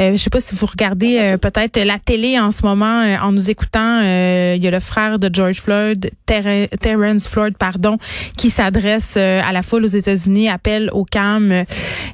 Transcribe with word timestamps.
Euh, 0.00 0.12
je 0.12 0.16
sais 0.16 0.30
pas 0.30 0.40
si 0.40 0.54
vous 0.54 0.66
regardez 0.66 1.18
euh, 1.18 1.36
peut-être 1.36 1.78
la 1.78 1.98
télé 1.98 2.38
en 2.40 2.52
ce 2.52 2.62
moment 2.64 3.02
euh, 3.02 3.16
en 3.22 3.32
nous 3.32 3.50
écoutant. 3.50 4.00
il 4.00 4.62
y 4.62 4.66
a 4.66 4.70
le 4.70 4.80
frère 4.80 5.18
de 5.18 5.28
George 5.32 5.60
Floyd, 5.60 6.10
Terrence 6.26 7.28
Floyd, 7.28 7.56
pardon, 7.58 7.98
qui 8.36 8.50
s'adresse 8.50 9.16
à 9.16 9.52
la 9.52 9.62
foule 9.62 9.84
aux 9.84 9.88
États-Unis, 9.88 10.48
appelle 10.48 10.90
au 10.92 11.04
calme. 11.04 11.64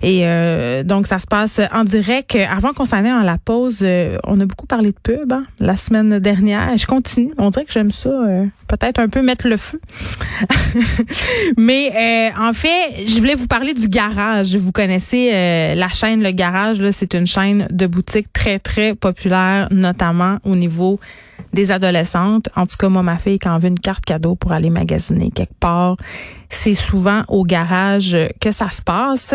Et 0.03 0.25
donc, 0.85 1.07
ça 1.07 1.19
se 1.19 1.27
passe 1.27 1.61
en 1.72 1.85
direct. 1.85 2.37
Avant 2.51 2.72
qu'on 2.72 2.85
s'en 2.85 3.04
aille 3.04 3.12
en 3.12 3.22
la 3.22 3.38
pause, 3.38 3.87
on 4.24 4.40
a 4.40 4.46
beaucoup 4.46 4.66
parlé 4.66 4.90
de 4.90 4.98
pub 5.03 5.32
hein, 5.32 5.44
la 5.60 5.76
semaine 5.76 6.18
dernière. 6.18 6.76
Je 6.76 6.87
continue. 6.87 7.32
On 7.38 7.50
dirait 7.50 7.64
que 7.64 7.72
j'aime 7.72 7.92
ça. 7.92 8.10
peut-être 8.68 8.98
un 8.98 9.08
peu 9.08 9.22
mettre 9.22 9.48
le 9.48 9.56
feu. 9.56 9.80
Mais 11.56 12.32
en 12.38 12.53
fait, 12.53 13.06
je 13.06 13.18
voulais 13.18 13.34
vous 13.34 13.46
parler 13.46 13.74
du 13.74 13.88
garage. 13.88 14.56
Vous 14.56 14.72
connaissez 14.72 15.30
la 15.74 15.88
chaîne 15.88 16.23
Le 16.23 16.30
Garage. 16.30 16.78
C'est 16.91 17.14
une 17.14 17.27
chaîne 17.27 17.68
de 17.77 17.87
boutiques 17.87 18.33
très, 18.33 18.59
très 18.59 18.95
populaire, 18.95 19.69
notamment 19.70 20.38
au 20.45 20.56
niveau 20.56 20.98
des 21.52 21.70
adolescentes. 21.70 22.48
En 22.55 22.66
tout 22.66 22.77
cas, 22.78 22.88
moi, 22.88 23.02
ma 23.02 23.19
fille, 23.19 23.38
quand 23.38 23.55
elle 23.55 23.62
veut 23.62 23.69
une 23.69 23.78
carte 23.78 24.05
cadeau 24.05 24.34
pour 24.34 24.52
aller 24.52 24.70
magasiner 24.70 25.30
quelque 25.30 25.59
part, 25.59 25.97
c'est 26.48 26.74
souvent 26.74 27.24
au 27.28 27.45
garage 27.45 28.16
que 28.41 28.50
ça 28.50 28.70
se 28.70 28.83
passe. 28.83 29.34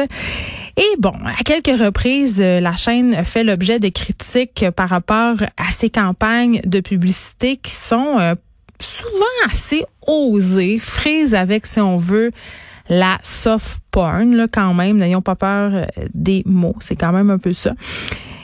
Et 0.77 0.95
bon, 0.99 1.13
à 1.25 1.43
quelques 1.43 1.79
reprises, 1.79 2.39
la 2.39 2.75
chaîne 2.75 3.23
fait 3.25 3.43
l'objet 3.43 3.79
de 3.79 3.89
critiques 3.89 4.65
par 4.75 4.89
rapport 4.89 5.37
à 5.57 5.71
ces 5.71 5.89
campagnes 5.89 6.61
de 6.65 6.79
publicité 6.79 7.57
qui 7.57 7.71
sont 7.71 8.17
euh, 8.19 8.35
souvent 8.79 9.25
assez 9.49 9.83
osées, 10.07 10.79
frises 10.79 11.35
avec, 11.35 11.65
si 11.65 11.79
on 11.79 11.97
veut, 11.97 12.31
la 12.89 13.17
soft 13.23 13.79
porn, 13.91 14.35
là, 14.35 14.47
quand 14.51 14.73
même. 14.73 14.97
N'ayons 14.97 15.21
pas 15.21 15.35
peur 15.35 15.71
euh, 15.73 15.85
des 16.13 16.43
mots. 16.45 16.75
C'est 16.79 16.95
quand 16.95 17.11
même 17.11 17.29
un 17.29 17.37
peu 17.37 17.53
ça. 17.53 17.73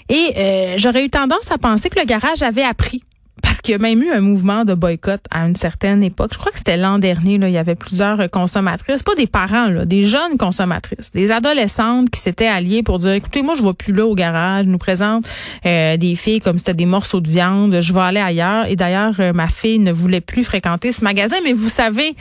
Et 0.10 0.34
euh, 0.38 0.74
j'aurais 0.78 1.06
eu 1.06 1.10
tendance 1.10 1.52
à 1.52 1.58
penser 1.58 1.90
que 1.90 2.00
le 2.00 2.06
garage 2.06 2.42
avait 2.42 2.64
appris 2.64 3.02
parce 3.42 3.62
qu'il 3.62 3.74
y 3.74 3.76
a 3.76 3.78
même 3.78 4.02
eu 4.02 4.10
un 4.10 4.20
mouvement 4.20 4.66
de 4.66 4.74
boycott 4.74 5.22
à 5.30 5.46
une 5.46 5.56
certaine 5.56 6.02
époque. 6.02 6.32
Je 6.34 6.40
crois 6.40 6.52
que 6.52 6.58
c'était 6.58 6.78
l'an 6.78 6.98
dernier. 6.98 7.36
Il 7.36 7.50
y 7.50 7.58
avait 7.58 7.76
plusieurs 7.76 8.30
consommatrices, 8.30 9.04
pas 9.04 9.16
des 9.16 9.28
parents, 9.28 9.70
des 9.86 10.04
jeunes 10.04 10.38
consommatrices, 10.38 11.12
des 11.14 11.32
adolescentes 11.32 12.10
qui 12.10 12.20
s'étaient 12.20 12.48
alliées 12.48 12.84
pour 12.84 12.98
dire, 12.98 13.12
écoutez, 13.12 13.42
moi 13.42 13.54
je 13.56 13.64
vais 13.64 13.74
plus 13.74 13.94
là 13.94 14.06
au 14.06 14.16
garage. 14.16 14.66
Je 14.66 14.70
nous 14.70 14.78
présente 14.78 15.28
euh, 15.66 15.98
des 15.98 16.16
filles 16.16 16.42
comme 16.42 16.58
c'était 16.58 16.74
des 16.74 16.86
morceaux 16.86 17.20
de 17.20 17.30
viande. 17.30 17.80
Je 17.80 17.94
vais 17.94 18.02
aller 18.02 18.20
ailleurs. 18.20 18.66
Et 18.68 18.76
d'ailleurs, 18.76 19.14
ma 19.34 19.48
fille 19.48 19.80
ne 19.80 19.92
voulait 19.92 20.22
plus 20.22 20.44
fréquenter 20.44 20.92
ce 20.92 21.04
magasin. 21.04 21.38
Mais 21.44 21.54
vous 21.54 21.70
savez, 21.70 22.16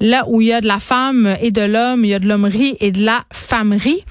là 0.00 0.24
où 0.28 0.40
il 0.40 0.48
y 0.48 0.52
a 0.52 0.60
de 0.60 0.66
la 0.66 0.78
femme 0.78 1.36
et 1.40 1.50
de 1.50 1.62
l'homme, 1.62 2.04
il 2.04 2.10
y 2.10 2.14
a 2.14 2.18
de 2.18 2.28
l'hommerie 2.28 2.76
et 2.80 2.92
de 2.92 3.04
la 3.04 3.24
femmerie. 3.32 4.04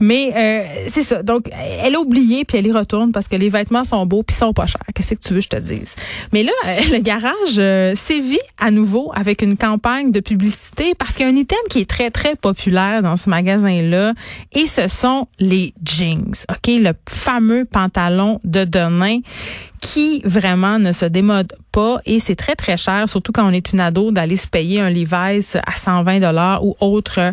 Mais 0.00 0.32
euh, 0.34 0.84
c'est 0.86 1.02
ça. 1.02 1.22
Donc, 1.22 1.50
elle 1.52 1.94
a 1.94 2.00
oublié 2.00 2.44
puis 2.44 2.58
elle 2.58 2.66
y 2.66 2.72
retourne 2.72 3.12
parce 3.12 3.28
que 3.28 3.36
les 3.36 3.50
vêtements 3.50 3.84
sont 3.84 4.06
beaux 4.06 4.22
puis 4.22 4.34
sont 4.34 4.52
pas 4.52 4.66
chers. 4.66 4.80
Qu'est-ce 4.94 5.14
que 5.14 5.20
tu 5.20 5.34
veux 5.34 5.40
que 5.40 5.44
je 5.44 5.48
te 5.48 5.56
dise? 5.56 5.94
Mais 6.32 6.42
là, 6.42 6.52
euh, 6.66 6.80
le 6.92 6.98
garage 6.98 7.58
euh, 7.58 7.94
sévit 7.94 8.40
à 8.58 8.70
nouveau 8.70 9.12
avec 9.14 9.42
une 9.42 9.56
campagne 9.56 10.10
de 10.10 10.20
publicité 10.20 10.94
parce 10.94 11.14
qu'il 11.14 11.26
y 11.26 11.28
a 11.28 11.32
un 11.32 11.36
item 11.36 11.58
qui 11.68 11.80
est 11.80 11.88
très 11.88 12.10
très 12.10 12.34
populaire 12.34 13.02
dans 13.02 13.16
ce 13.16 13.28
magasin-là 13.28 14.14
et 14.52 14.66
ce 14.66 14.88
sont 14.88 15.28
les 15.38 15.74
jeans. 15.84 16.32
Ok, 16.48 16.68
le 16.68 16.92
fameux 17.06 17.66
pantalon 17.66 18.40
de 18.44 18.64
Denain 18.64 19.20
qui 19.80 20.20
vraiment 20.24 20.78
ne 20.78 20.92
se 20.92 21.06
démode 21.06 21.52
pas 21.72 22.00
et 22.04 22.20
c'est 22.20 22.36
très 22.36 22.54
très 22.54 22.76
cher 22.76 23.08
surtout 23.08 23.32
quand 23.32 23.48
on 23.48 23.52
est 23.52 23.72
une 23.72 23.80
ado 23.80 24.10
d'aller 24.10 24.36
se 24.36 24.46
payer 24.46 24.80
un 24.80 24.90
Levi's 24.90 25.56
à 25.56 25.72
120 25.74 26.20
dollars 26.20 26.64
ou 26.64 26.76
autre 26.80 27.32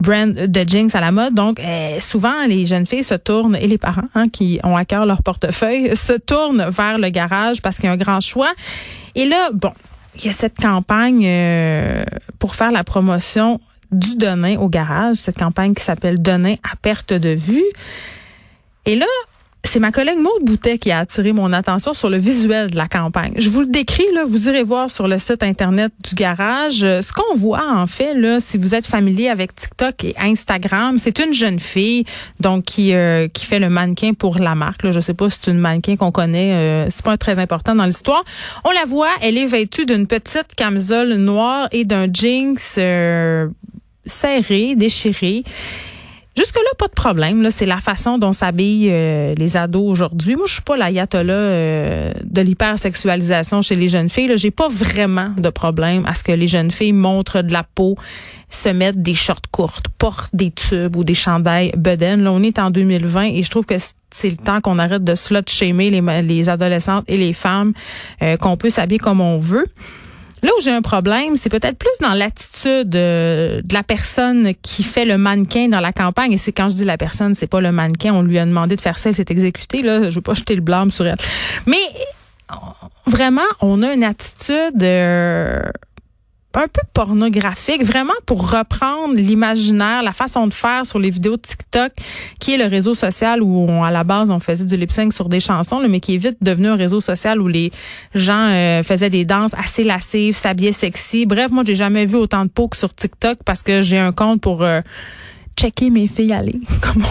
brand 0.00 0.32
de 0.32 0.68
jeans 0.68 0.90
à 0.94 1.00
la 1.00 1.12
mode. 1.12 1.34
Donc 1.34 1.60
euh, 1.60 2.00
souvent 2.00 2.44
les 2.46 2.64
jeunes 2.64 2.86
filles 2.86 3.04
se 3.04 3.14
tournent 3.14 3.56
et 3.56 3.66
les 3.66 3.78
parents 3.78 4.08
hein, 4.14 4.28
qui 4.28 4.60
ont 4.64 4.76
à 4.76 4.84
cœur 4.84 5.06
leur 5.06 5.22
portefeuille 5.22 5.96
se 5.96 6.14
tournent 6.14 6.68
vers 6.68 6.98
le 6.98 7.08
garage 7.10 7.62
parce 7.62 7.76
qu'il 7.76 7.86
y 7.86 7.88
a 7.88 7.92
un 7.92 7.96
grand 7.96 8.20
choix. 8.20 8.52
Et 9.14 9.26
là 9.26 9.50
bon 9.52 9.72
il 10.16 10.26
y 10.26 10.28
a 10.28 10.32
cette 10.32 10.58
campagne 10.58 11.24
euh, 11.26 12.04
pour 12.38 12.54
faire 12.54 12.70
la 12.70 12.84
promotion 12.84 13.60
du 13.92 14.16
Denain 14.16 14.58
au 14.58 14.68
garage 14.68 15.16
cette 15.16 15.38
campagne 15.38 15.74
qui 15.74 15.84
s'appelle 15.84 16.20
Denain 16.20 16.56
à 16.64 16.76
perte 16.76 17.12
de 17.12 17.30
vue. 17.30 17.64
Et 18.86 18.96
là 18.96 19.06
c'est 19.74 19.80
ma 19.80 19.90
collègue 19.90 20.18
Maude 20.18 20.44
Boutet 20.44 20.78
qui 20.78 20.92
a 20.92 21.00
attiré 21.00 21.32
mon 21.32 21.52
attention 21.52 21.94
sur 21.94 22.08
le 22.08 22.16
visuel 22.16 22.70
de 22.70 22.76
la 22.76 22.86
campagne. 22.86 23.32
Je 23.38 23.50
vous 23.50 23.58
le 23.58 23.66
décris, 23.66 24.06
là, 24.14 24.24
vous 24.24 24.48
irez 24.48 24.62
voir 24.62 24.88
sur 24.88 25.08
le 25.08 25.18
site 25.18 25.42
Internet 25.42 25.92
du 26.08 26.14
garage. 26.14 26.84
Euh, 26.84 27.02
ce 27.02 27.12
qu'on 27.12 27.34
voit, 27.34 27.72
en 27.72 27.88
fait, 27.88 28.14
là, 28.14 28.38
si 28.38 28.56
vous 28.56 28.76
êtes 28.76 28.86
familier 28.86 29.28
avec 29.28 29.52
TikTok 29.52 30.04
et 30.04 30.14
Instagram, 30.16 30.98
c'est 30.98 31.18
une 31.18 31.34
jeune 31.34 31.58
fille 31.58 32.04
donc 32.38 32.62
qui 32.62 32.94
euh, 32.94 33.26
qui 33.26 33.46
fait 33.46 33.58
le 33.58 33.68
mannequin 33.68 34.12
pour 34.14 34.38
la 34.38 34.54
marque. 34.54 34.84
Là. 34.84 34.92
Je 34.92 35.00
sais 35.00 35.12
pas 35.12 35.28
si 35.28 35.40
c'est 35.42 35.50
une 35.50 35.58
mannequin 35.58 35.96
qu'on 35.96 36.12
connaît, 36.12 36.52
euh, 36.52 36.86
c'est 36.88 37.04
pas 37.04 37.16
très 37.16 37.40
important 37.40 37.74
dans 37.74 37.86
l'histoire. 37.86 38.22
On 38.64 38.70
la 38.70 38.84
voit, 38.84 39.10
elle 39.22 39.36
est 39.36 39.46
vêtue 39.46 39.86
d'une 39.86 40.06
petite 40.06 40.54
camisole 40.56 41.14
noire 41.14 41.66
et 41.72 41.84
d'un 41.84 42.06
jeans 42.12 42.56
serré, 44.06 44.76
déchiré. 44.76 45.42
Jusque-là, 46.36 46.70
pas 46.78 46.88
de 46.88 46.92
problème. 46.92 47.42
Là, 47.42 47.52
c'est 47.52 47.66
la 47.66 47.78
façon 47.78 48.18
dont 48.18 48.32
s'habillent 48.32 48.90
euh, 48.90 49.34
les 49.36 49.56
ados 49.56 49.88
aujourd'hui. 49.88 50.34
Moi, 50.34 50.46
je 50.48 50.54
suis 50.54 50.62
pas 50.62 50.76
l'ayatollah 50.76 51.32
euh, 51.32 52.12
de 52.24 52.40
l'hypersexualisation 52.40 53.62
chez 53.62 53.76
les 53.76 53.88
jeunes 53.88 54.10
filles. 54.10 54.32
J'ai 54.36 54.50
pas 54.50 54.66
vraiment 54.66 55.30
de 55.38 55.48
problème 55.50 56.04
à 56.06 56.14
ce 56.14 56.24
que 56.24 56.32
les 56.32 56.48
jeunes 56.48 56.72
filles 56.72 56.92
montrent 56.92 57.42
de 57.42 57.52
la 57.52 57.62
peau, 57.62 57.94
se 58.50 58.68
mettent 58.68 59.00
des 59.00 59.14
shorts 59.14 59.42
courtes, 59.52 59.86
portent 59.96 60.34
des 60.34 60.50
tubes 60.50 60.96
ou 60.96 61.04
des 61.04 61.14
chandails 61.14 61.72
bedaines. 61.76 62.24
Là, 62.24 62.32
on 62.32 62.42
est 62.42 62.58
en 62.58 62.70
2020 62.70 63.26
et 63.26 63.42
je 63.44 63.50
trouve 63.50 63.64
que 63.64 63.76
c'est 64.10 64.30
le 64.30 64.36
temps 64.36 64.60
qu'on 64.60 64.80
arrête 64.80 65.04
de 65.04 65.14
slut-shamer 65.14 65.90
les, 65.90 66.22
les 66.22 66.48
adolescentes 66.48 67.04
et 67.06 67.16
les 67.16 67.32
femmes, 67.32 67.74
euh, 68.22 68.36
qu'on 68.36 68.56
peut 68.56 68.70
s'habiller 68.70 68.98
comme 68.98 69.20
on 69.20 69.38
veut. 69.38 69.66
Là 70.44 70.50
où 70.58 70.60
j'ai 70.60 70.72
un 70.72 70.82
problème, 70.82 71.36
c'est 71.36 71.48
peut-être 71.48 71.78
plus 71.78 71.96
dans 72.02 72.12
l'attitude 72.12 72.94
euh, 72.94 73.62
de 73.64 73.72
la 73.72 73.82
personne 73.82 74.52
qui 74.60 74.82
fait 74.82 75.06
le 75.06 75.16
mannequin 75.16 75.68
dans 75.68 75.80
la 75.80 75.90
campagne. 75.90 76.32
Et 76.32 76.38
c'est 76.38 76.52
quand 76.52 76.68
je 76.68 76.76
dis 76.76 76.84
la 76.84 76.98
personne, 76.98 77.32
c'est 77.32 77.46
pas 77.46 77.62
le 77.62 77.72
mannequin. 77.72 78.12
On 78.12 78.20
lui 78.20 78.38
a 78.38 78.44
demandé 78.44 78.76
de 78.76 78.80
faire 78.82 78.98
ça, 78.98 79.08
elle 79.08 79.14
s'est 79.14 79.24
exécutée. 79.30 79.80
Là, 79.80 80.10
je 80.10 80.16
veux 80.16 80.20
pas 80.20 80.34
jeter 80.34 80.54
le 80.54 80.60
blâme 80.60 80.90
sur 80.90 81.06
elle. 81.06 81.16
Mais 81.64 81.78
vraiment, 83.06 83.40
on 83.62 83.82
a 83.82 83.94
une 83.94 84.04
attitude 84.04 84.82
euh, 84.82 85.62
un 86.56 86.68
peu 86.68 86.82
pornographique, 86.92 87.84
vraiment 87.84 88.14
pour 88.26 88.50
reprendre 88.50 89.14
l'imaginaire, 89.14 90.02
la 90.02 90.12
façon 90.12 90.46
de 90.46 90.54
faire 90.54 90.86
sur 90.86 90.98
les 90.98 91.10
vidéos 91.10 91.36
de 91.36 91.42
TikTok, 91.42 91.92
qui 92.38 92.54
est 92.54 92.56
le 92.56 92.66
réseau 92.66 92.94
social 92.94 93.42
où 93.42 93.68
à 93.84 93.90
la 93.90 94.04
base 94.04 94.30
on 94.30 94.40
faisait 94.40 94.64
du 94.64 94.76
lip 94.76 94.92
sync 94.92 95.12
sur 95.12 95.28
des 95.28 95.40
chansons, 95.40 95.80
mais 95.88 96.00
qui 96.00 96.14
est 96.14 96.18
vite 96.18 96.38
devenu 96.40 96.68
un 96.68 96.76
réseau 96.76 97.00
social 97.00 97.40
où 97.40 97.48
les 97.48 97.72
gens 98.14 98.48
euh, 98.50 98.82
faisaient 98.82 99.10
des 99.10 99.24
danses 99.24 99.54
assez 99.54 99.84
lascives, 99.84 100.36
s'habillaient 100.36 100.72
sexy. 100.72 101.26
Bref, 101.26 101.50
moi 101.50 101.64
j'ai 101.66 101.74
jamais 101.74 102.06
vu 102.06 102.16
autant 102.16 102.44
de 102.44 102.50
peau 102.50 102.68
sur 102.74 102.94
TikTok 102.94 103.38
parce 103.44 103.62
que 103.62 103.82
j'ai 103.82 103.98
un 103.98 104.12
compte 104.12 104.40
pour 104.40 104.62
euh, 104.62 104.80
checker 105.56 105.90
mes 105.90 106.06
filles 106.06 106.32
aller, 106.32 106.60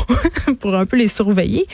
pour 0.60 0.76
un 0.76 0.86
peu 0.86 0.98
les 0.98 1.08
surveiller, 1.08 1.66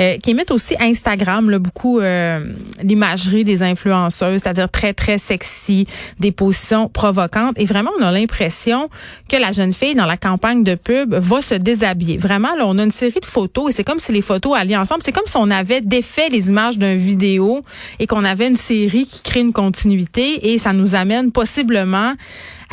euh, 0.00 0.16
qui 0.18 0.30
émettent 0.30 0.50
aussi 0.50 0.74
Instagram, 0.80 1.50
là, 1.50 1.58
beaucoup 1.58 2.00
euh, 2.00 2.40
l'imagerie 2.82 3.44
des 3.44 3.62
influenceuses, 3.62 4.42
c'est-à-dire 4.42 4.70
très, 4.70 4.92
très 4.92 5.18
sexy, 5.18 5.86
des 6.20 6.32
positions 6.32 6.88
provocantes. 6.88 7.58
Et 7.58 7.64
vraiment, 7.64 7.90
on 7.98 8.02
a 8.02 8.10
l'impression 8.10 8.88
que 9.28 9.36
la 9.36 9.52
jeune 9.52 9.72
fille, 9.72 9.94
dans 9.94 10.06
la 10.06 10.16
campagne 10.16 10.64
de 10.64 10.74
pub, 10.74 11.14
va 11.14 11.42
se 11.42 11.54
déshabiller. 11.54 12.16
Vraiment, 12.16 12.54
là, 12.56 12.64
on 12.66 12.78
a 12.78 12.84
une 12.84 12.90
série 12.90 13.20
de 13.20 13.26
photos 13.26 13.70
et 13.70 13.72
c'est 13.72 13.84
comme 13.84 14.00
si 14.00 14.12
les 14.12 14.22
photos 14.22 14.56
allaient 14.56 14.76
ensemble. 14.76 15.02
C'est 15.02 15.12
comme 15.12 15.26
si 15.26 15.36
on 15.36 15.50
avait 15.50 15.80
défait 15.80 16.28
les 16.28 16.48
images 16.48 16.78
d'un 16.78 16.96
vidéo 16.96 17.64
et 17.98 18.06
qu'on 18.06 18.24
avait 18.24 18.48
une 18.48 18.56
série 18.56 19.06
qui 19.06 19.22
crée 19.22 19.40
une 19.40 19.52
continuité 19.52 20.52
et 20.52 20.58
ça 20.58 20.72
nous 20.72 20.94
amène 20.94 21.32
possiblement 21.32 22.14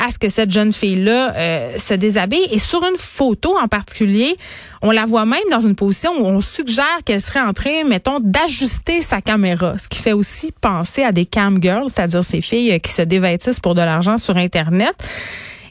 à 0.04 0.10
ce 0.10 0.18
que 0.18 0.28
cette 0.28 0.50
jeune 0.50 0.72
fille-là 0.72 1.34
euh, 1.36 1.78
se 1.78 1.94
déshabille. 1.94 2.46
Et 2.50 2.58
sur 2.58 2.82
une 2.84 2.96
photo 2.96 3.56
en 3.58 3.68
particulier, 3.68 4.36
on 4.82 4.90
la 4.90 5.06
voit 5.06 5.24
même 5.24 5.40
dans 5.50 5.60
une 5.60 5.74
position 5.74 6.12
où 6.18 6.26
on 6.26 6.40
suggère 6.40 6.98
qu'elle 7.04 7.20
serait 7.20 7.40
en 7.40 7.52
train, 7.52 7.84
mettons, 7.84 8.20
d'ajuster 8.20 9.02
sa 9.02 9.20
caméra, 9.20 9.78
ce 9.78 9.88
qui 9.88 9.98
fait 9.98 10.12
aussi 10.12 10.52
penser 10.60 11.02
à 11.02 11.12
des 11.12 11.26
cam 11.26 11.58
girls, 11.62 11.90
c'est-à-dire 11.94 12.24
ces 12.24 12.40
filles 12.40 12.78
qui 12.80 12.92
se 12.92 13.02
dévêtissent 13.02 13.60
pour 13.60 13.74
de 13.74 13.80
l'argent 13.80 14.18
sur 14.18 14.36
Internet. 14.36 14.94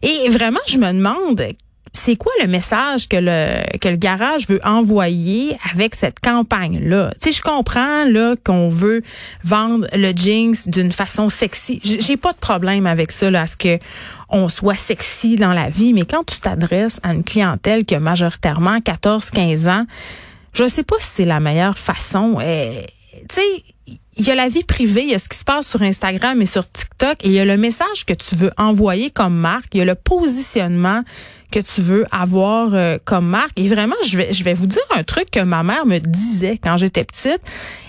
Et 0.01 0.27
vraiment, 0.29 0.59
je 0.67 0.77
me 0.77 0.91
demande 0.91 1.41
c'est 1.93 2.15
quoi 2.15 2.31
le 2.41 2.47
message 2.47 3.07
que 3.07 3.17
le 3.17 3.77
que 3.77 3.87
le 3.87 3.95
garage 3.95 4.47
veut 4.47 4.59
envoyer 4.63 5.55
avec 5.71 5.93
cette 5.95 6.19
campagne 6.19 6.79
là 6.83 7.13
Tu 7.21 7.31
je 7.31 7.41
comprends 7.41 8.05
là 8.05 8.35
qu'on 8.43 8.67
veut 8.67 9.03
vendre 9.43 9.87
le 9.93 10.11
jeans 10.15 10.55
d'une 10.65 10.91
façon 10.91 11.29
sexy. 11.29 11.79
J'ai 11.83 12.17
pas 12.17 12.33
de 12.33 12.37
problème 12.39 12.87
avec 12.87 13.11
ça 13.11 13.29
là, 13.29 13.43
à 13.43 13.47
ce 13.47 13.55
que 13.55 13.79
on 14.29 14.49
soit 14.49 14.75
sexy 14.75 15.35
dans 15.35 15.53
la 15.53 15.69
vie, 15.69 15.93
mais 15.93 16.05
quand 16.05 16.23
tu 16.25 16.39
t'adresses 16.39 16.99
à 17.03 17.13
une 17.13 17.23
clientèle 17.23 17.85
qui 17.85 17.93
a 17.93 17.99
majoritairement 17.99 18.79
14-15 18.79 19.69
ans, 19.69 19.85
je 20.53 20.67
sais 20.67 20.83
pas 20.83 20.95
si 20.99 21.07
c'est 21.07 21.25
la 21.25 21.39
meilleure 21.39 21.77
façon. 21.77 22.39
Eh, 22.43 22.87
tu 23.29 23.39
il 24.17 24.25
y 24.25 24.31
a 24.31 24.35
la 24.35 24.47
vie 24.47 24.63
privée, 24.63 25.03
il 25.03 25.09
y 25.09 25.15
a 25.15 25.19
ce 25.19 25.29
qui 25.29 25.37
se 25.37 25.43
passe 25.43 25.67
sur 25.67 25.81
Instagram 25.81 26.41
et 26.41 26.45
sur 26.45 26.69
TikTok, 26.69 27.17
et 27.23 27.27
il 27.27 27.33
y 27.33 27.39
a 27.39 27.45
le 27.45 27.57
message 27.57 28.05
que 28.05 28.13
tu 28.13 28.35
veux 28.35 28.51
envoyer 28.57 29.09
comme 29.09 29.35
marque, 29.35 29.67
il 29.73 29.79
y 29.79 29.81
a 29.81 29.85
le 29.85 29.95
positionnement 29.95 31.03
que 31.51 31.59
tu 31.59 31.81
veux 31.81 32.05
avoir 32.11 32.73
euh, 32.73 32.97
comme 33.05 33.27
marque. 33.27 33.59
Et 33.59 33.67
vraiment, 33.67 33.95
je 34.05 34.17
vais, 34.17 34.33
je 34.33 34.43
vais 34.43 34.55
vous 34.55 34.65
dire 34.65 34.81
un 34.95 35.03
truc 35.03 35.29
que 35.29 35.39
ma 35.39 35.61
mère 35.61 35.85
me 35.85 35.99
disait 35.99 36.59
quand 36.61 36.77
j'étais 36.77 37.03
petite 37.03 37.41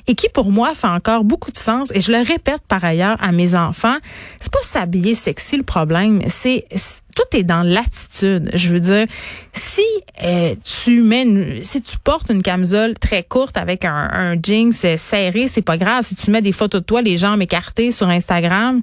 et 0.06 0.15
qui 0.15 0.29
pour 0.29 0.51
moi 0.51 0.75
fait 0.75 0.89
encore 0.89 1.25
beaucoup 1.25 1.51
de 1.51 1.56
sens. 1.56 1.91
Et 1.95 2.01
je 2.01 2.12
le 2.12 2.19
répète 2.19 2.62
par 2.69 2.85
ailleurs 2.85 3.17
à 3.21 3.33
mes 3.33 3.55
enfants. 3.55 3.97
C'est 4.39 4.53
pas 4.53 4.62
s'habiller 4.62 5.15
sexy 5.15 5.56
le 5.56 5.62
problème, 5.62 6.21
c'est 6.29 6.67
tout 7.15 7.37
est 7.37 7.45
dans 7.45 7.62
l'attitude. 7.62 8.51
Je 8.55 8.69
veux 8.71 8.81
dire, 8.81 9.06
si 9.53 9.83
euh, 10.23 10.55
tu 10.65 11.01
mets, 11.01 11.62
si 11.62 11.81
tu 11.81 11.97
portes 11.99 12.31
une 12.31 12.43
camisole 12.43 12.95
très 12.99 13.23
courte 13.23 13.56
avec 13.56 13.85
un, 13.85 14.11
un 14.12 14.37
jeans 14.43 14.73
serré, 14.73 15.49
c'est 15.49 15.62
pas 15.62 15.77
grave. 15.77 16.05
Si 16.05 16.17
tu 16.17 16.31
mets 16.31 16.43
des 16.43 16.53
photos 16.53 16.81
de 16.81 16.87
toi, 16.87 17.03
les 17.03 17.17
jambes 17.17 17.41
écartées 17.41 17.93
sur 17.93 18.09
Instagram, 18.09 18.83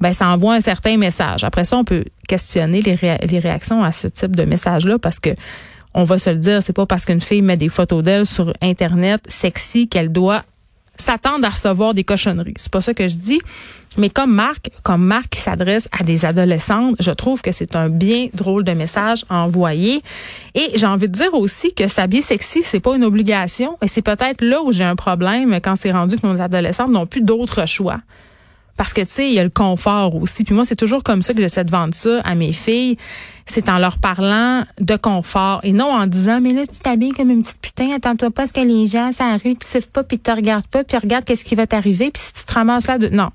ben 0.00 0.12
ça 0.12 0.28
envoie 0.28 0.54
un 0.54 0.60
certain 0.60 0.98
message. 0.98 1.44
Après 1.44 1.64
ça, 1.64 1.78
on 1.78 1.84
peut 1.84 2.04
questionner 2.28 2.82
les 2.82 3.38
réactions 3.38 3.82
à 3.82 3.92
ce 3.92 4.08
type 4.08 4.36
de 4.36 4.44
message-là 4.44 4.98
parce 4.98 5.20
que 5.20 5.30
on 5.94 6.04
va 6.04 6.18
se 6.18 6.30
le 6.30 6.38
dire, 6.38 6.62
c'est 6.62 6.72
pas 6.72 6.86
parce 6.86 7.04
qu'une 7.04 7.20
fille 7.20 7.42
met 7.42 7.56
des 7.56 7.68
photos 7.68 8.02
d'elle 8.02 8.26
sur 8.26 8.52
internet 8.62 9.22
sexy 9.28 9.88
qu'elle 9.88 10.10
doit 10.10 10.42
s'attendre 10.98 11.46
à 11.46 11.50
recevoir 11.50 11.94
des 11.94 12.04
cochonneries. 12.04 12.54
C'est 12.56 12.72
pas 12.72 12.80
ça 12.80 12.94
que 12.94 13.08
je 13.08 13.16
dis. 13.16 13.40
Mais 13.98 14.08
comme 14.08 14.32
marque, 14.32 14.70
comme 14.82 15.04
marque 15.04 15.30
qui 15.30 15.40
s'adresse 15.40 15.88
à 15.98 16.02
des 16.02 16.24
adolescentes, 16.24 16.96
je 16.98 17.10
trouve 17.10 17.42
que 17.42 17.52
c'est 17.52 17.76
un 17.76 17.90
bien 17.90 18.28
drôle 18.32 18.64
de 18.64 18.72
message 18.72 19.24
à 19.28 19.40
envoyer. 19.40 20.02
Et 20.54 20.70
j'ai 20.74 20.86
envie 20.86 21.08
de 21.08 21.12
dire 21.12 21.34
aussi 21.34 21.74
que 21.74 21.88
s'habiller 21.88 22.22
sexy, 22.22 22.62
c'est 22.62 22.80
pas 22.80 22.96
une 22.96 23.04
obligation. 23.04 23.76
Et 23.82 23.88
c'est 23.88 24.02
peut-être 24.02 24.42
là 24.42 24.62
où 24.62 24.72
j'ai 24.72 24.84
un 24.84 24.96
problème 24.96 25.60
quand 25.62 25.76
c'est 25.76 25.92
rendu 25.92 26.16
que 26.16 26.26
nos 26.26 26.40
adolescentes 26.40 26.90
n'ont 26.90 27.06
plus 27.06 27.22
d'autre 27.22 27.66
choix. 27.66 28.00
Parce 28.76 28.92
que, 28.92 29.02
tu 29.02 29.10
sais, 29.10 29.28
il 29.28 29.34
y 29.34 29.38
a 29.38 29.44
le 29.44 29.50
confort 29.50 30.14
aussi. 30.16 30.44
Puis 30.44 30.54
moi, 30.54 30.64
c'est 30.64 30.76
toujours 30.76 31.02
comme 31.02 31.22
ça 31.22 31.34
que 31.34 31.40
j'essaie 31.40 31.64
de 31.64 31.70
vendre 31.70 31.94
ça 31.94 32.20
à 32.24 32.34
mes 32.34 32.52
filles. 32.52 32.96
C'est 33.46 33.68
en 33.68 33.78
leur 33.78 33.98
parlant 33.98 34.64
de 34.80 34.96
confort 34.96 35.60
et 35.62 35.72
non 35.72 35.90
en 35.92 36.06
disant, 36.06 36.40
mais 36.40 36.52
là, 36.52 36.62
tu 36.66 36.78
t'habilles 36.78 37.12
comme 37.12 37.30
une 37.30 37.42
petite 37.42 37.60
putain, 37.60 37.90
attends-toi 37.94 38.30
pas 38.30 38.42
à 38.44 38.46
ce 38.46 38.52
que 38.52 38.60
les 38.60 38.86
gens, 38.86 39.12
ça 39.12 39.32
rue, 39.32 39.56
tu 39.56 39.66
siffles 39.66 39.90
pas, 39.90 40.04
puis 40.04 40.18
te 40.18 40.30
regardent 40.30 40.66
pas, 40.68 40.84
puis 40.84 40.96
regarde 40.96 41.24
qu'est-ce 41.24 41.44
qui 41.44 41.54
va 41.54 41.66
t'arriver, 41.66 42.10
puis 42.10 42.22
si 42.22 42.32
tu 42.32 42.44
te 42.44 42.52
ramasses 42.52 42.86
là, 42.86 42.98
de... 42.98 43.08
non. 43.08 43.30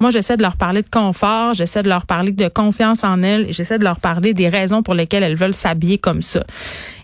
Moi, 0.00 0.10
j'essaie 0.10 0.36
de 0.36 0.42
leur 0.42 0.56
parler 0.56 0.82
de 0.82 0.90
confort, 0.90 1.54
j'essaie 1.54 1.82
de 1.82 1.88
leur 1.88 2.04
parler 2.04 2.32
de 2.32 2.48
confiance 2.48 3.02
en 3.02 3.22
elles, 3.22 3.52
j'essaie 3.52 3.78
de 3.78 3.84
leur 3.84 3.98
parler 3.98 4.34
des 4.34 4.48
raisons 4.48 4.82
pour 4.82 4.94
lesquelles 4.94 5.22
elles 5.22 5.36
veulent 5.36 5.54
s'habiller 5.54 5.98
comme 5.98 6.22
ça. 6.22 6.44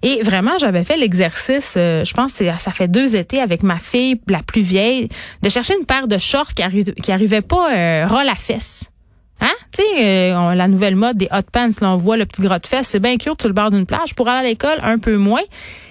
Et 0.02 0.20
vraiment, 0.22 0.58
j'avais 0.58 0.84
fait 0.84 0.96
l'exercice, 0.96 1.74
euh, 1.76 2.04
je 2.04 2.12
pense, 2.12 2.32
ça 2.32 2.72
fait 2.72 2.88
deux 2.88 3.16
étés 3.16 3.40
avec 3.40 3.62
ma 3.62 3.78
fille 3.78 4.20
la 4.28 4.42
plus 4.42 4.62
vieille, 4.62 5.08
de 5.42 5.48
chercher 5.48 5.74
une 5.78 5.86
paire 5.86 6.06
de 6.06 6.18
shorts 6.18 6.54
qui, 6.54 6.84
qui 6.84 7.12
arrivait 7.12 7.40
pas 7.40 7.72
euh, 7.72 8.06
ras 8.06 8.24
la 8.24 8.34
fesse. 8.34 8.91
Tu 9.72 9.82
sais, 9.82 10.34
euh, 10.34 10.54
la 10.54 10.68
nouvelle 10.68 10.96
mode 10.96 11.16
des 11.16 11.28
hot 11.32 11.42
pants, 11.50 11.70
là, 11.80 11.90
on 11.92 11.96
voit 11.96 12.16
le 12.16 12.26
petit 12.26 12.42
gros 12.42 12.58
de 12.58 12.66
fesse, 12.66 12.88
c'est 12.88 13.00
bien 13.00 13.16
cute 13.16 13.40
sur 13.40 13.48
le 13.48 13.54
bord 13.54 13.70
d'une 13.70 13.86
plage. 13.86 14.14
Pour 14.14 14.28
aller 14.28 14.46
à 14.46 14.50
l'école, 14.50 14.78
un 14.82 14.98
peu 14.98 15.16
moins. 15.16 15.40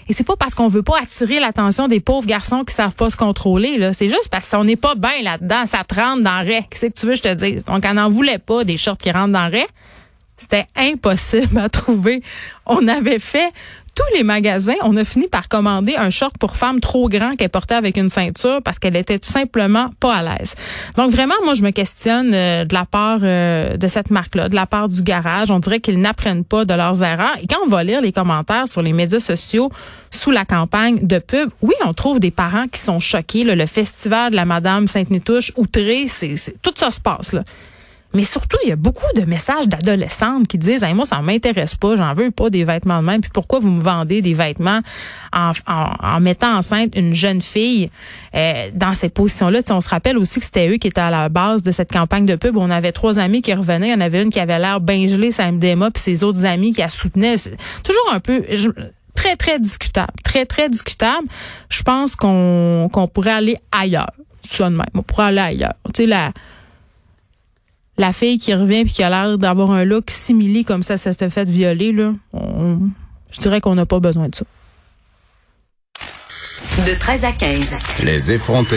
Et 0.08 0.14
c'est 0.14 0.24
pas 0.24 0.36
parce 0.36 0.54
qu'on 0.54 0.68
veut 0.68 0.84
pas 0.84 1.00
attirer 1.02 1.40
l'attention 1.40 1.88
des 1.88 2.00
pauvres 2.00 2.28
garçons 2.28 2.64
qui 2.64 2.74
savent 2.74 2.96
pas 2.96 3.10
se 3.10 3.18
contrôler. 3.18 3.78
Là. 3.78 3.94
C'est 3.94 4.08
juste 4.08 4.30
parce 4.30 4.50
qu'on 4.52 4.66
n'est 4.66 4.76
pas 4.76 4.94
bien 4.96 5.24
là-dedans. 5.24 5.66
Ça 5.66 5.84
te 5.84 5.96
rentre 5.96 6.22
dans 6.22 6.46
le 6.46 6.62
Qu'est-ce 6.70 6.88
que 6.88 6.92
tu 6.92 7.06
veux 7.06 7.16
je 7.16 7.22
te 7.22 7.34
dise? 7.34 7.64
Donc, 7.64 7.84
on 7.88 7.94
n'en 7.94 8.10
voulait 8.10 8.40
pas 8.40 8.64
des 8.64 8.78
shorts 8.78 8.98
qui 8.98 9.10
rentrent 9.10 9.34
dans 9.34 9.52
le 9.52 9.62
C'était 10.38 10.66
impossible 10.76 11.58
à 11.58 11.70
trouver. 11.70 12.22
On 12.66 12.88
avait 12.88 13.20
fait 13.20 13.52
tous 14.02 14.16
les 14.16 14.24
magasins, 14.24 14.76
on 14.84 14.96
a 14.98 15.04
fini 15.04 15.28
par 15.28 15.48
commander 15.48 15.96
un 15.96 16.10
short 16.10 16.38
pour 16.38 16.58
femme 16.58 16.80
trop 16.80 17.08
grand 17.10 17.36
qu'elle 17.36 17.50
portait 17.50 17.76
avec 17.76 17.98
une 17.98 18.10
ceinture 18.10 18.62
parce 18.64 18.80
qu'elle 18.80 18.96
était 18.96 19.20
tout 19.20 19.30
simplement 19.30 19.90
pas 20.00 20.16
à 20.16 20.24
l'aise. 20.24 20.56
Donc 20.98 21.12
vraiment, 21.12 21.36
moi, 21.44 21.54
je 21.54 21.62
me 21.62 21.72
questionne 21.72 22.32
euh, 22.34 22.66
de 22.66 22.74
la 22.74 22.86
part 22.86 23.20
euh, 23.22 23.78
de 23.78 23.88
cette 23.88 24.10
marque-là, 24.10 24.50
de 24.50 24.56
la 24.56 24.66
part 24.66 24.90
du 24.90 25.02
garage. 25.04 25.52
On 25.52 25.60
dirait 25.60 25.80
qu'ils 25.80 26.00
n'apprennent 26.00 26.44
pas 26.44 26.66
de 26.66 26.74
leurs 26.74 27.04
erreurs. 27.04 27.38
Et 27.42 27.48
quand 27.48 27.60
on 27.66 27.70
va 27.70 27.84
lire 27.84 28.02
les 28.02 28.12
commentaires 28.12 28.68
sur 28.68 28.82
les 28.82 28.94
médias 28.94 29.20
sociaux 29.20 29.72
sous 30.10 30.32
la 30.32 30.46
campagne 30.46 31.06
de 31.06 31.20
pub, 31.20 31.50
oui, 31.62 31.74
on 31.86 31.94
trouve 31.94 32.20
des 32.20 32.32
parents 32.32 32.68
qui 32.68 32.80
sont 32.80 33.00
choqués. 33.00 33.44
le 33.44 33.66
festival 33.66 34.32
de 34.32 34.36
la 34.36 34.46
Madame 34.46 34.88
Sainte-Nitouche, 34.88 35.52
outré, 35.58 36.08
c'est 36.08 36.36
tout 36.62 36.74
ça 36.76 36.92
se 36.92 37.00
passe. 37.00 37.34
Là. 37.34 37.44
Mais 38.14 38.24
surtout, 38.24 38.58
il 38.64 38.70
y 38.70 38.72
a 38.72 38.76
beaucoup 38.76 39.06
de 39.16 39.22
messages 39.22 39.68
d'adolescentes 39.68 40.48
qui 40.48 40.58
disent 40.58 40.84
hey, 40.84 40.94
moi, 40.94 41.06
ça 41.06 41.22
m'intéresse 41.22 41.76
pas, 41.76 41.96
j'en 41.96 42.14
veux 42.14 42.32
pas 42.32 42.50
des 42.50 42.64
vêtements 42.64 43.02
de 43.02 43.06
même. 43.08 43.22
Puis 43.22 43.32
pourquoi 43.34 43.60
vous 43.60 43.70
me 43.70 43.82
vendez 43.82 44.22
des 44.22 44.34
vêtements 44.34 44.82
en, 45.34 45.54
en, 45.66 46.20
mettant 46.20 46.58
enceinte 46.58 46.96
une 46.96 47.14
jeune 47.14 47.42
fille 47.42 47.90
euh, 48.36 48.70
dans 48.74 48.94
ces 48.94 49.10
positions-là? 49.10 49.62
on 49.70 49.82
se 49.82 49.90
rappelle 49.90 50.18
aussi 50.18 50.40
que 50.40 50.46
c'était 50.46 50.70
eux 50.70 50.78
qui 50.78 50.88
étaient 50.88 51.00
à 51.02 51.10
la 51.10 51.30
base 51.30 51.64
de 51.64 51.72
cette 51.72 51.92
campagne 51.92 52.26
de 52.26 52.36
pub. 52.36 52.58
On 52.58 52.70
avait 52.70 52.92
trois 52.92 53.20
amis 53.20 53.42
qui 53.42 53.54
revenaient. 53.54 53.90
Il 53.90 53.92
y 53.92 53.96
en 53.96 54.02
avait 54.02 54.22
une 54.22 54.30
qui 54.30 54.40
avait 54.40 54.60
l'air 54.60 54.82
bien 54.82 55.08
gelée, 55.08 55.32
sa 55.32 55.52
MDMA, 55.52 55.92
puis 55.92 56.04
ses 56.04 56.24
autres 56.24 56.46
amis 56.46 56.74
qui 56.74 56.82
la 56.82 56.90
soutenaient. 56.90 57.36
toujours 57.84 58.12
un 58.14 58.20
peu. 58.20 58.44
très, 59.16 59.36
très 59.38 59.60
discutable. 59.60 60.14
Très, 60.24 60.46
très 60.46 60.70
discutable. 60.70 61.28
Je 61.70 61.82
pense 61.84 62.16
qu'on 62.16 62.90
qu'on 62.92 63.08
pourrait 63.08 63.32
aller 63.32 63.58
ailleurs. 63.72 64.12
Ça 64.50 64.70
de 64.70 64.76
même. 64.76 64.86
On 64.94 65.04
pourrait 65.04 65.28
aller 65.28 65.40
ailleurs. 65.40 65.76
Tu 65.94 66.04
sais, 66.04 66.06
la 66.08 66.32
la 68.02 68.12
fille 68.14 68.38
qui 68.38 68.54
revient 68.54 68.84
puis 68.84 68.94
qui 68.94 69.04
a 69.04 69.10
l'air 69.10 69.38
d'avoir 69.38 69.72
un 69.72 69.86
look 69.86 70.10
similé 70.10 70.64
comme 70.64 70.84
ça, 70.84 70.98
ça 70.98 71.14
s'était 71.14 71.30
fait 71.30 71.48
violer, 71.48 71.94
là, 71.94 72.14
je 72.34 73.40
dirais 73.40 73.62
qu'on 73.62 73.76
n'a 73.76 73.86
pas 73.86 74.00
besoin 74.00 74.28
de 74.28 74.36
ça. 74.36 74.46
De 76.86 76.98
13 76.98 77.26
à 77.26 77.32
15. 77.32 77.72
Les 78.04 78.32
effrontés. 78.32 78.70